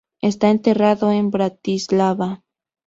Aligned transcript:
Está 0.19 0.49
enterrado 0.49 1.11
en 1.11 1.29
Bratislava. 1.29 2.41